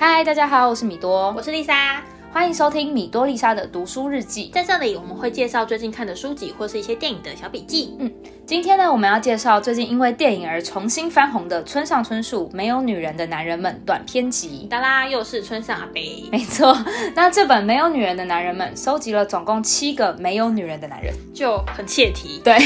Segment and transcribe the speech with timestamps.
[0.00, 2.00] 嗨，大家好，我是米多，我是丽莎，
[2.32, 4.48] 欢迎收听米多丽莎的读书日记。
[4.54, 7.96] 在这里，我们会介绍最近看的书籍或是一些电影的小笔记。
[7.98, 8.08] 嗯，
[8.46, 14.68] 今天呢，我们要介绍最近因为电影而重新翻红的村上春树《没有女人的男人们》短篇集。
[14.70, 16.28] 哒啦，又是村上阿贝。
[16.30, 16.78] 没错，
[17.16, 22.40] 那这本《没有女人的男人们》收集了总共七个没有女人的男人，就很切题。
[22.44, 22.56] 对，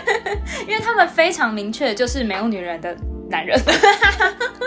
[0.66, 2.96] 因为他们非常明确，就是没有女人的。
[3.26, 3.58] 男人，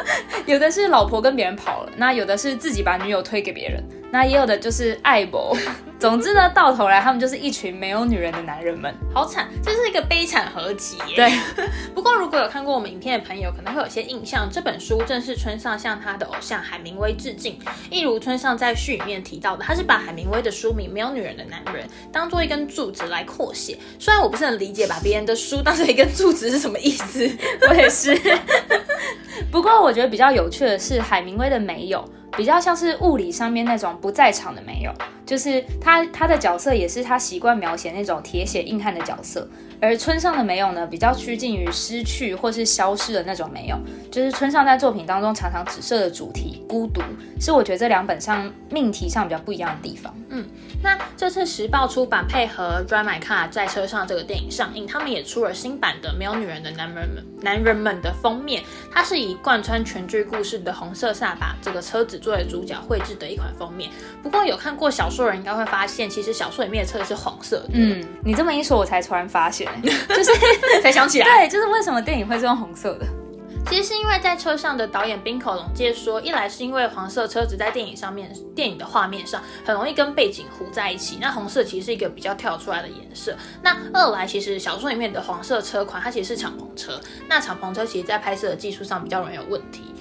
[0.47, 5.55] 有的是老婆跟别人跑了，那有的是自己把女友推给别人，那也有的就是爱博。
[5.99, 10.95] 总之呢，到头来他们就是一群没有女人的男人们，好惨，这是一个悲惨合集。
[11.15, 11.27] 对，
[11.95, 17.57] 不过如果有看过我们影片的朋友，可能会有些印象，这本书正是村上向他的偶像海明威致敬。
[17.89, 23.75] 一如村上在序里面提到的，他是把海明威的书名《没有女人的男人》当做一根柱子来扩写。
[23.97, 27.27] 虽然我不是很理解把别人的书当成一根柱子是什么意思，
[27.67, 28.13] 我也是。
[29.57, 32.07] 不过我觉得比较有趣的是，海明威的没有。
[32.35, 34.91] 比较像是物理上面那种不在场的没有，
[35.27, 39.47] 就是他他的角色也是他习惯描写那种铁血硬汉的角色，
[39.79, 43.77] 而村上的没有呢，比较趋近于失去或是消失的那种没有，
[44.09, 47.01] 就是村上在作品当中常常指涉的主题孤独，
[47.39, 50.13] 是我觉得这两本上命题上比较不一样的地方。
[50.29, 50.45] 嗯，
[50.83, 62.17] 那这次时报出版配合 Drive My Car 在车上这个电影上映，他们也出了新版的没有女人的男人们男人们的封面，它是以贯穿全剧故事的红色萨把这个车子。
[62.17, 63.89] 作为主角绘制的一款封面，
[64.23, 67.69] 不过有看过小说说人应该会发现，其实小说里面的车是红色的。
[67.73, 70.31] 嗯，你这么一说，我才突然发现， 就是
[70.83, 73.05] 才想起来，对，就是为什么电影会是用红色的。
[73.69, 83.35] 其实是因为在车上的导演冰口龙介说，一来是因为黄色车子在电影上面，电影的画面上很容易跟背景糊在一起，那红色其实是一个比较跳出来的颜色。
[83.61, 89.93] 那二来，其实小说里面的黄色车款它其实是敞篷车，那敞篷车其实在拍摄的技术上比较容易有问题。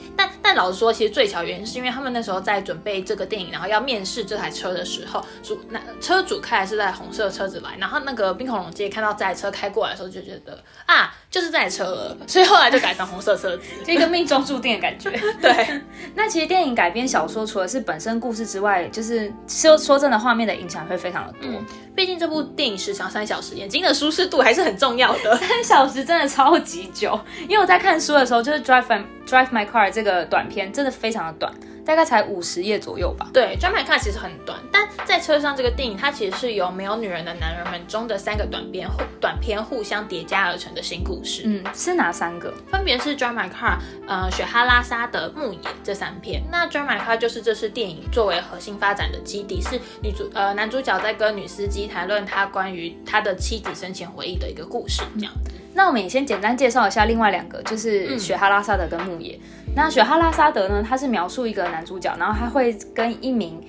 [0.46, 11.12] 但但老实说，其实最巧原因是因为他们那时候在准备这个电影，然后要面试这台车的时候，主那车主开的是在红色车子来，然后那个冰恐龙街看到这台车开过来的时候就觉得啊。
[11.28, 15.10] 就是这台车了，所以后来就改成红色车子，就一个命中注定的感觉。
[15.42, 15.82] 对，
[16.14, 21.50] 那其实电影改编小说，除了是本身故事之外，就是说说真的，画面的影响会非常的多。
[21.94, 25.36] 毕竟这部电影时长三小时，眼睛的舒适度还是很重要的。
[25.44, 31.52] 三小时真的超级久，因为我在看书的时候，就是 Drive My Drive My Car 这个短片，真的非常的短。
[31.84, 33.30] 大概才五十页左右吧。
[33.32, 41.42] 对，专门看其实很短，但在车上这个电影，它其实是由没有女人的男人们中的三个短片互短片互相叠加而成的新故事。
[41.44, 42.52] 嗯，是哪三个？
[42.72, 43.76] 分别是《Drive My Car》、
[44.08, 46.42] 呃，《雪哈拉沙的牧野》这三篇。
[46.50, 55.04] 那《Drive My Car》就是这次电影作为核心发展的基地，是女主呃男主角在跟女司机谈论他关于他的妻子生前回忆的一个故事。
[55.14, 55.32] 这样，
[55.76, 59.34] 那我们也先简单介绍一下另外两个，就是《雪哈拉沙德跟牧野》。
[59.74, 60.82] 那雪哈拉沙德呢？
[60.82, 63.62] 他是描述一个男主角，然后他会跟一名，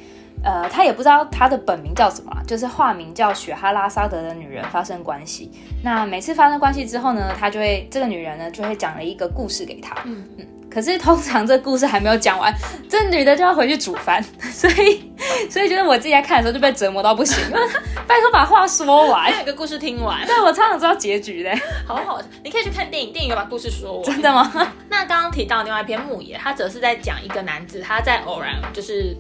[0.44, 5.52] 呃，他也不知道他的本名叫什么，就是化名叫雪哈拉沙德的女人发生关系。
[5.84, 9.96] 那每次发生关系之后呢，他就会这个女人呢就会讲了一个故事给他。
[10.06, 10.48] 嗯嗯。
[10.70, 12.54] 可是通常这故事还没有讲完，
[12.88, 14.22] 这女的就要回去煮饭，
[14.52, 15.12] 所以
[15.50, 17.42] 所以觉得我自己在看的时候就被折磨到不行。
[18.06, 20.24] 拜托把话说完，有个故事听完。
[20.28, 21.52] 对我超想知道结局的，
[21.88, 24.04] 好好，你可以去看电影，电影有把故事说完。
[24.04, 24.52] 真的吗？
[24.90, 29.16] 那刚刚提到另外一篇牧野，他则是在讲一个男子，他在偶然就是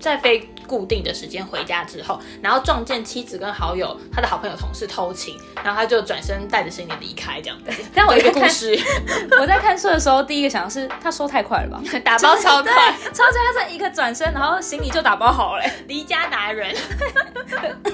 [0.00, 7.70] 在非固定的时间回家之后，然后撞见妻子跟好友、他的好朋友、同事偷情，然后他就转身带着行李离开，这样子。
[7.94, 8.78] 但我一个故事，
[9.40, 12.72] 我在看书的时候，第一个想的是他说太快了吧，打包超快，
[13.12, 16.74] 超快，他是一个转身，然后行李就打包好了，离家达人，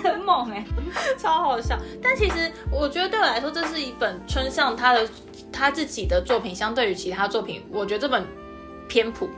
[0.03, 0.65] 很猛哎，
[1.19, 1.79] 超好笑。
[2.03, 5.09] 但其实我觉得对我来说，这是一本春上他的
[5.53, 8.27] 他自己的作品，相对于其他作品，我觉得这本
[8.89, 9.29] 偏普。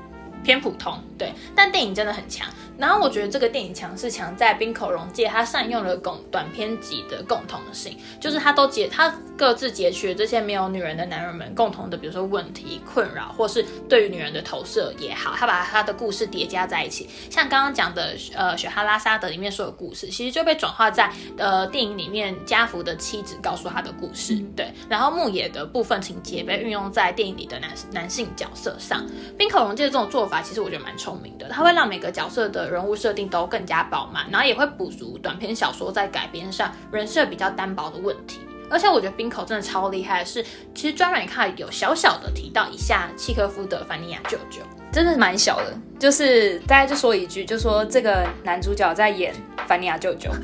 [0.45, 2.45] 偏普通，对，但电影真的很强。
[2.83, 17.09] 然后我觉得这个电影强是强在冰口融界，他善用了共短篇集的共同性，就是他都截他各自截取这些没有女人的男人们共同的，比如说问题、困扰，或是对于女人的投射也好，他把他的故事叠加在一起。
[17.31, 24.75] 像刚刚讲的，呃，雪哈拉沙德里面所有故事，其实就被转化在呃电影里面家福的妻子告诉他的故事，对。
[24.89, 29.07] 然后牧野的部分情节被运用在电影里的男男性角色上。
[29.39, 38.41] 冰口融界这种做法，其实我觉得蛮聪明的，他会让每个角色的人物设定都更加饱满，然后也会补足短篇小说在改编上人设比较单薄的问题。
[38.73, 40.43] 而且我觉得冰口真的超厉害的是，
[40.75, 49.35] 其实专门看有小小的提到一下契科夫的凡尼亚舅舅，真的蛮小的，就是大家就说一句，就说这个男主角在演
[49.69, 50.31] 凡尼亚舅舅。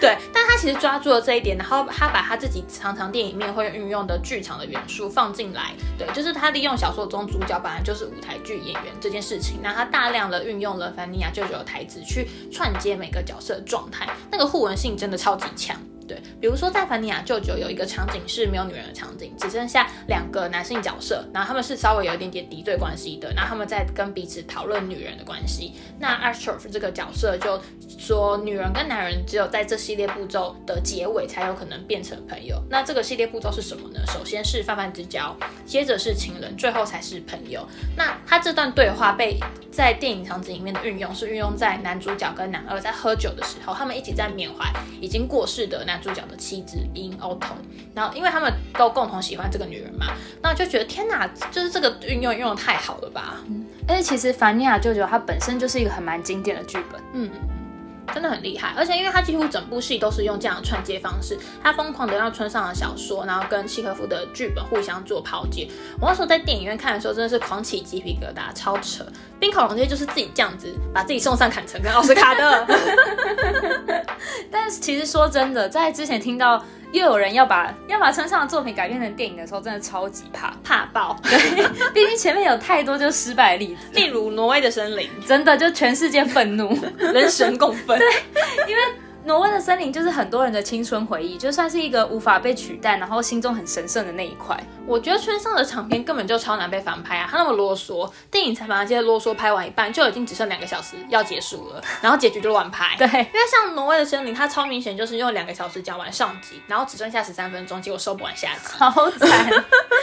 [0.00, 5.72] 对，但他其实抓住了这一点，然后他把他自己常常电影里面会运用的剧场的元素放进来。
[5.96, 15.76] 对，就是他利用小说中主角本来就是舞台剧演员这件事情，那他大量的运用了凡尼亚舅舅的台词去串接每个角色的状态，那个互文性真的超级强。
[16.12, 25.72] 对，比如说在凡尼亚舅舅有一个场景是没有女人的场景，只剩下两个男性角色，然后他们是稍微有一点点敌对关系的，然后他们在跟彼此讨论女人的关系。
[25.98, 27.58] 那 a s t r o f 这个角色就
[27.98, 32.62] 说，女人跟男人只有在这系列步骤的结尾才有可能变成朋友。
[32.68, 34.00] 那这个系列步骤是什么呢？
[34.08, 35.34] 首先是泛泛之交，
[35.64, 37.66] 接着是情人，最后才是朋友。
[37.96, 44.70] 那他这段对话被在电影场景里面的运用是运用在男主角跟男二在喝酒的时候，他们一起在缅怀
[45.00, 46.01] 已经过世的男。
[46.02, 47.52] 主角的妻子 In Auto，
[47.94, 50.06] 然后因为他们都共同喜欢这个女人嘛，
[50.42, 53.36] 那就觉得天哪，就是这个运用用的太好了吧。
[53.48, 57.30] 嗯，而且其实凡尼亚舅舅他本身就是一个很蛮经典的剧本，嗯。
[58.12, 65.68] 真的很厉害，而且因为他几乎整部戏都是用这样的串接方式，他疯狂的让村上的小说，然后跟契诃夫的剧本互相做抛接。
[66.00, 69.04] 我那时候在电影院看的时候，真的是狂起鸡皮疙瘩，超扯！
[69.40, 72.66] 冰口龙介就是自己这样子把自己送上坎城跟奥斯卡的。
[74.50, 76.64] 但是其实说真的，在之前听到。
[76.92, 81.18] 又有人要把要把村上的作品改编成电影的时候，真的超级怕怕爆。
[81.24, 87.98] 对，毕竟前面有太多就失败的例子， 例如挪威的森林，真的就全世界愤怒，人神共愤。
[88.00, 88.08] 对，
[88.68, 88.82] 因为。
[89.24, 94.58] 挪威的森林就是很多人的青春回忆，就算是一个无法被取代，然后心中很神圣的那一块。
[94.84, 97.28] 我觉得村上的长片根本就超难被翻拍啊！
[97.30, 102.96] 他那么啰嗦，电影才把那些啰嗦拍完一半，就已经只剩两个小时要结束了，然后结局就乱拍。
[102.98, 109.48] 对，因为像挪威的森林，它超明显就是用两个小时讲完上集，然后只剩下十三分钟，结果收不完下集，好惨。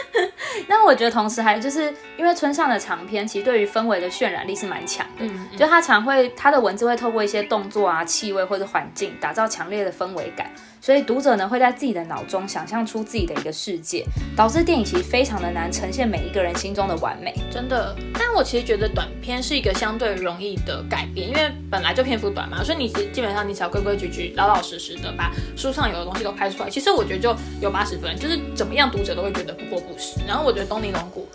[0.68, 5.25] 那我觉得同时还就是因为村上的长片，其实对于氛围的渲染力是蛮强的，
[5.57, 9.08] 就他常会他的文字会透过一些动作啊、气味或者环境。
[9.19, 10.51] 打造强烈的氛围感，
[10.81, 17.33] 所以读者呢会在自己的脑中想象出自己的一个世界，导致电影其实非常的难呈现每一个人心中的完美。
[17.51, 30.19] 真的，但我其实觉得短片是一个相对容易的改编，因为本来就篇幅短嘛，所以你其实基本上你只要规规矩矩、老老实实的把书上有的东西都拍出来，其实我觉得就有八十分，就是怎么样读者都会觉得不过不失。
[30.27, 31.27] 然后我觉得东尼龙骨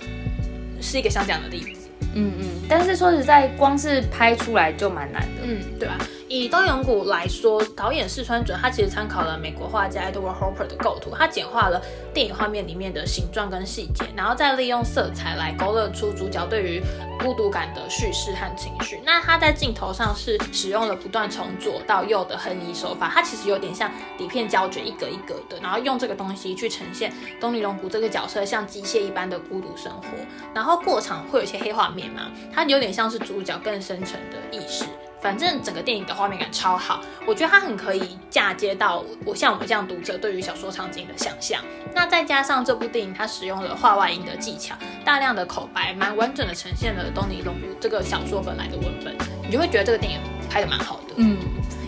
[0.81, 1.81] 是一个像这样的例子。
[2.17, 5.43] 嗯嗯，但是说实在，光是拍出来就蛮难的。
[5.43, 5.99] 嗯，对吧？
[6.29, 11.81] 以东永谷来说，导演四川准他其实参考了美国画家 Edward Hopper 的构图，他简化了
[12.12, 16.82] 电影画面里面的形状跟细节，然后再利用色彩来勾勒出主角对于
[17.21, 19.00] 孤独感的叙事和情绪。
[19.05, 30.09] 那他在镜头上是使用了不断从左到右的横移手法，它其实有点像底片胶卷一格一格的，然后用这个东西去呈现东尼龙谷这个角色像机械一般的孤独生活。
[30.55, 34.85] 然后过场会有一些黑画面嘛，它有点像是主角更深层的意识。
[35.25, 41.62] 反正整个电影的画面感超好，我觉得它很可以嫁接到我像我们这样读者对于小说场景的想象。
[41.94, 51.15] 那再加上这部电影它使用了画外音的技巧，大量的口白，蛮完整的呈现了东尼龙这个小说本来的文本，你就会觉得这个电影拍的蛮好的。
[51.17, 51.38] 嗯。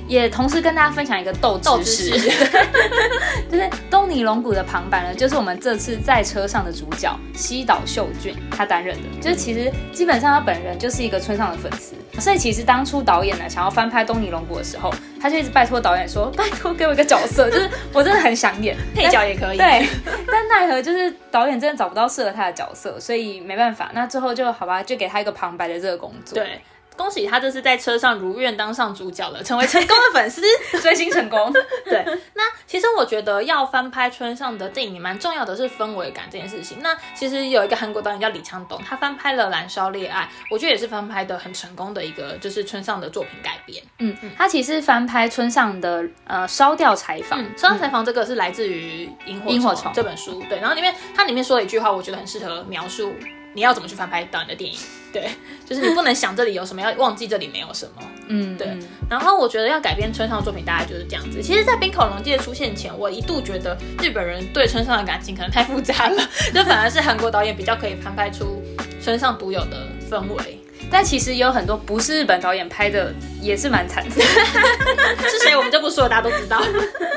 [0.08, 2.10] 也同时跟大家分享一个斗知识，
[3.50, 9.02] 就是东尼龙骨的旁白呢，就是我们这次在车上的主角西岛秀俊他担任的。
[9.20, 19.88] 就是其实基本上他本人就是一个村上的粉丝，所以其实当初导演呢想要翻拍东尼龙骨的时候，他就一直拜托导演说：“拜托给我一个角色，就是我真的很想演 配角也可以。”对，
[20.26, 26.38] 但奈何就是导演真的找不到适合他的角色，所以没办法，那最后就好吧，就给他一个旁白的这个工作。
[26.38, 26.60] 对。
[26.96, 30.42] 恭喜他这次在车上如愿当上主角了，成为成功的粉丝，
[30.82, 31.52] 追星成功。
[31.84, 32.04] 对，
[32.34, 36.78] 那其实我觉得要翻拍村上的电影，蛮重要的是氛围感这件事情。
[36.80, 43.82] 那其实有一个韩国导演叫李昌东，他翻拍了《燃烧恋爱》，我觉得也是翻拍的很成功的一个，就是村上的作品改编。
[43.98, 50.42] 嗯嗯，他其实翻拍村上的呃烧掉柴房，烧掉柴房这个是来自于《萤火虫》这本书。
[50.48, 53.14] 对，然后里面它里面说了一句话，我觉得很适合描述。
[53.56, 54.78] 你要怎么去翻拍导演的电影？
[55.12, 55.30] 对，
[55.64, 58.02] 就是你不能想这里有什么，要忘记这里没有什么。
[58.28, 58.68] 嗯，对。
[59.08, 61.42] 然后我觉得要改编村上的作品，大概就是这样子。
[61.42, 66.22] 其实，在冰口龙介出现前，我一度觉得日本人对村上的感情可能太复杂了，
[66.52, 68.62] 就反而是韩国导演比较可以翻拍出
[69.00, 70.60] 村上独有的氛围。
[70.90, 74.10] 但其实也有很多不是日本导演拍的，也是蛮惨的。
[75.28, 76.62] 是谁我们就不说了，大家都知道。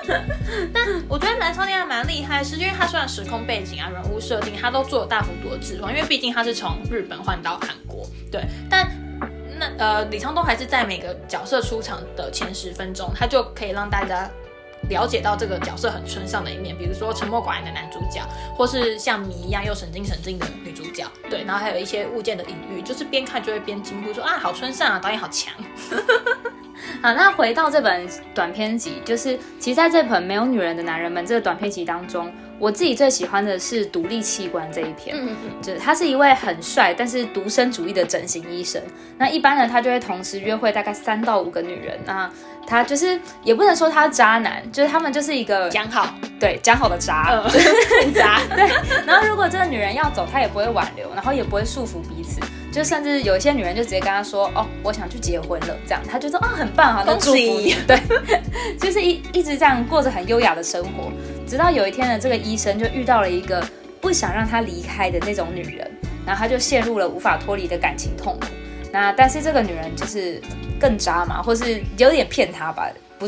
[0.74, 8.06] 但我觉得《燃烧恋爱》蛮厉害，是因为它虽然时空背景啊、人物设定，它都做了大幅度的置换，因为毕竟它是从日本换到韩国。
[8.32, 8.90] 对，但
[9.58, 14.30] 那呃，李沧东还是在每个角色出场的前十分钟，他就可以让大家。
[14.89, 18.22] 了解到这个角色很村上的一面，比如说沉默寡言的男主角，
[18.55, 25.53] 或是像谜一样又神经神经的女主角，对，然后还有一些物件的隐喻，就是边看就会边惊呼说啊，好村上啊，导演好强。
[27.01, 35.16] 好，那回到这本短篇集，就是其实在这本《没有女人的男人们》这个短篇集当中，我自己最喜欢的是独立器官这一篇。
[35.18, 38.82] 嗯就是他是一位很帅但是独身主义的整形医生。
[39.18, 42.00] 那一般呢，他就会同时约会大概三到五个女人。
[42.06, 42.30] 那
[42.68, 47.30] 他就是也不能说他渣男，就是他们就是一个讲好，对讲好的渣。
[47.32, 47.44] 嗯，
[48.01, 48.70] 很 渣，对，
[49.08, 52.39] 然后如果这个女人要走，他也不会挽留，然后也不会束缚彼此。
[52.72, 58.00] 就甚至有一些女人就直接跟他说：“哦，我想去结婚了。”这样他就说：“啊、很棒，好，那祝福你。”对，
[58.80, 61.12] 就是一一直这样过着很优雅的生活，
[61.50, 63.65] 直到有一天呢，这个医生就遇到了一个
[64.00, 65.91] 不想让他离开的那种女人，
[66.24, 68.46] 然后他就陷入了无法脱离的感情痛苦。
[68.91, 70.39] 那但是这个女人就是
[70.79, 72.88] 更渣嘛，或是有点骗他吧，
[73.18, 73.27] 不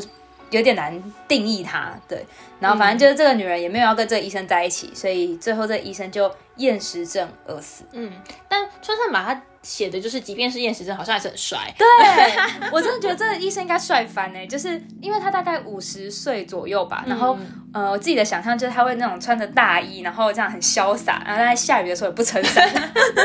[0.51, 1.91] 有点难定义她。
[2.07, 2.23] 对，
[2.59, 7.83] 然后反正就是这个女人也没有要跟这个医生在一起，所以最后这个医生就厌食症而死。
[7.93, 8.11] 嗯，
[8.47, 11.73] 但川上把他写的就是，即便是厌食症，好像还是很帅。
[11.77, 11.87] 对，
[12.71, 17.37] 我真的觉得这个医生应该帅翻呢，就是因为他大概五十岁左右吧，然后、
[17.73, 22.67] 呃，我自己的想象就是他会那种穿着大衣，然后这样很潇洒，然后在下雨的时候也不撑伞。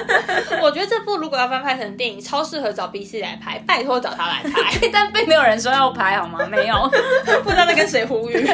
[0.61, 6.47] 我觉得这部如果要翻拍成电影，超适合找 B C 来拍，拜托找他来拍， 但并没有人说要拍好吗？
[6.47, 6.91] 没有。
[7.43, 8.47] 不知道在跟谁呼吁。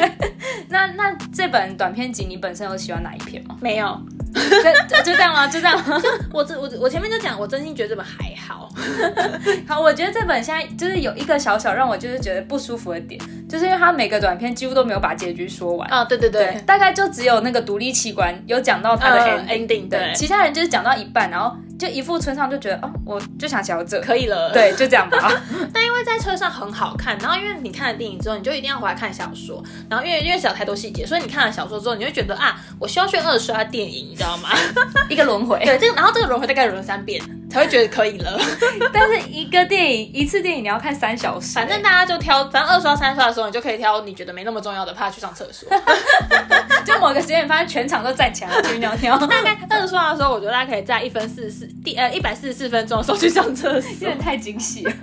[0.69, 3.57] 那那这本短篇集你本身有喜欢哪一篇吗？
[3.61, 3.99] 没有，
[4.33, 5.47] 就就这样吗？
[5.47, 6.01] 就这样吗？
[6.33, 8.69] 我这我我前面就讲，我真心觉得这本还好。
[9.67, 15.87] 好，我觉得这本现在就是有一个小小让我就是觉得不舒服的点，就是因为它每个短片几乎都没有把结局说完。
[15.89, 24.51] 啊，对对对，大概就只有那个独立器官有讲到他的 ending，对其他人就是讲到一半，然后就一副村上就觉得哦，我就想写到这，可以了。
[24.53, 25.31] 对，就这样吧。
[25.73, 34.49] 但因为在车上很好看，然后因为你看了电影之后，你就一定要回来看小说，然后因为因为小太多细节，所以你看了小说之后，你会觉得啊，我需要去二刷电影，你知道吗？
[35.09, 37.21] 一个轮回，对，这个然后这个轮回大概轮了三遍
[37.53, 38.39] 才会觉得可以了。
[38.91, 45.69] 但是一个电影一次电影你要看三小时，反正大家就挑，反正二刷三刷的时候，你就可以挑你觉得没那么重要的，怕去上厕所。
[46.83, 54.07] 就某个时间你发现全场都站起来去尿尿， 大概二刷的时候，我觉得大家可以在一分四十四第呃一百四十四分钟的时候去上厕所有。
[54.07, 54.93] 点太惊喜了。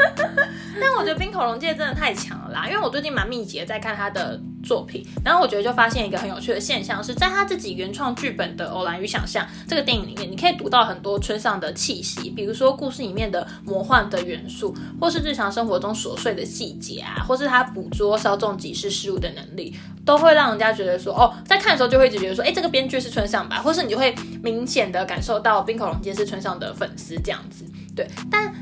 [0.80, 28.52] 但我觉得冰口龙介真的太强了啦，因为我最近蛮密集的在看他的作品，然后我觉得就发现一个很有趣的现象，是在他自己原创剧本的《偶然与想象》这个电影里面，你可以读到很多村上的气息，比如说故事里面的魔幻的元素，或是日常生活中琐碎的细节啊，或是他捕捉稍纵即逝事物的能力，都会让人家觉得说，哦，在看的时候就会一直觉得说，哎，这个编剧是村上吧，或是你就会明显的感受到冰口龙介是村上的粉丝这样子，对，但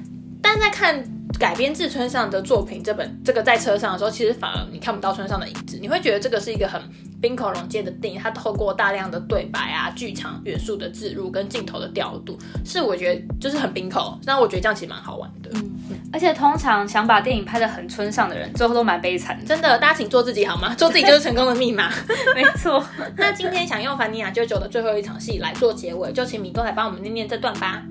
[0.49, 1.05] 但在看
[1.38, 6.81] 改编自村上的作品这本这个在车上的时候，其实反而你看不到村上的影子，你会觉得这个是一个很
[7.21, 15.50] 冰口龙介的电影，它透过大量的对白啊、剧场元素的置入跟镜头的调度，是我觉得就是很冰口，那我觉得这样其实蛮好玩的。
[15.52, 15.64] 嗯
[16.11, 19.38] 而且通常想把电影拍得很村上的人，最后都蛮悲惨。
[19.45, 20.75] 真的，大家请做自己好吗？
[20.75, 21.90] 做自己就是成功的密码。
[22.35, 22.83] 没错，
[23.17, 27.83] 那今天想用凡尼亚舅舅的最后一场戏来做结尾，就请米多来帮我们念念这段吧。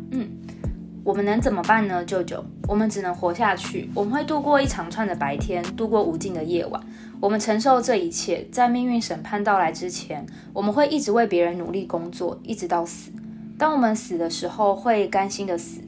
[1.07, 2.43] 我们能怎么办呢，舅舅？
[2.67, 3.89] 我们只能活下去。
[3.95, 6.83] 我们会度过一长串的白天，度过无尽的夜晚。
[7.21, 13.09] 我们承受这一切，在命运审判到来之前，我们会一直为别人努力工作，一直到死。
[13.57, 15.79] 当我们死的时候，会甘心的死。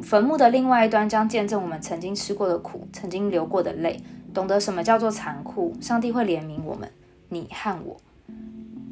[0.00, 4.00] 坟墓的另外一端将见证我们曾经吃过的苦，曾经流过的泪，
[4.32, 5.74] 懂得什么叫做残酷。
[5.80, 6.88] 上帝会怜悯我们，
[7.28, 7.96] 你和我，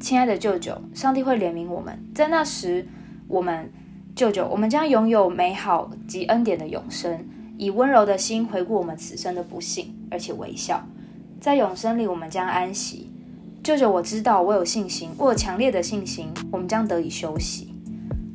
[0.01, 1.97] 亲爱的舅舅，上帝会怜悯我们。
[2.13, 2.85] 在那时，
[3.29, 3.71] 我们。
[4.19, 7.25] 舅舅，我们将拥有美好及恩典的永生，
[7.57, 10.85] 以温柔的心回顾我们此生的不幸，而且微笑。
[11.39, 13.09] 在永生里，我们将安息。
[13.63, 17.73] 舅舅，我知道，我有信心，我有强烈的信心，我们将得以休息。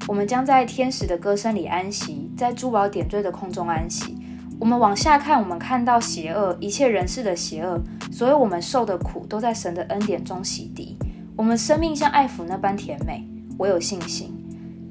[0.09, 4.17] 我们将在天使的歌声里安息，在珠宝点缀的空中安息。
[4.59, 7.79] 我们往下看，我们看到邪恶，一切人世的邪恶，
[8.11, 10.95] 所有我们受的苦，都在神的恩典中洗涤。
[11.37, 13.29] 我们生命像爱抚那般甜美。
[13.59, 14.35] 我有信心。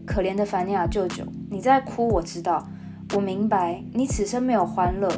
[0.05, 2.67] 可怜的凡尼亚舅舅，你在哭，我知道，
[3.15, 5.09] 我明白，你此生没有欢乐，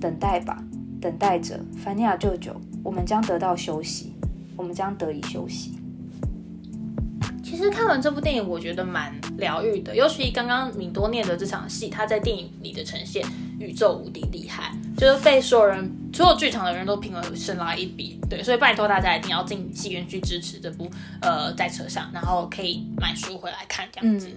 [0.00, 0.62] 等待吧，
[1.00, 4.14] 等待着，凡尼亚舅舅，我们将得到休息，
[4.56, 5.78] 我们将得以休息。
[7.42, 13.24] 其实看完这部电影，我觉得蛮疗愈的，尤其刚刚敏多念的这场戏，他在电影里的呈现
[13.58, 18.18] 宇宙无敌厉害，就是被所有人、所有剧场的人都评为神来一笔。
[18.30, 24.30] 对，所以拜托大家一定要进戏院去支持这部呃在车上，然后可以买书回来看这样子。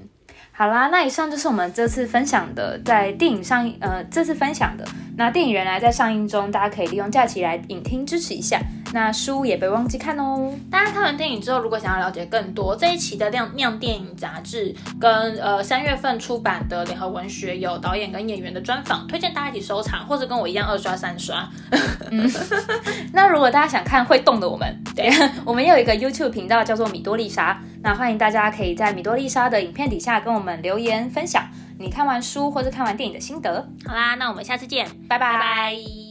[0.51, 4.85] 好啦，那以上就是我们这次分享的，在电影上映，呃，这次分享的。
[5.15, 8.59] 那电影原来在上映中，大家可以利用假期来影厅支持一下。
[8.91, 10.51] 那书也别忘记看哦。
[10.71, 21.47] 大家看完电影之后，如果想要了解更多，这一期的《亮酿电影杂志》跟呃三月份出版的联合文学有导演跟演员的专访，推荐大家一起收藏，或者跟我一样二刷三刷。
[23.13, 25.09] 那如果大家想看会动的我们，对
[25.45, 31.43] 我们也有一个 YouTube 频道叫做米多丽莎，那欢迎大家可以在米多丽莎的影片底下跟我们留言分享
[31.77, 33.69] 你看完书或者看完电影的心得。
[33.85, 36.08] 好啦，那我们下次见，拜拜拜拜。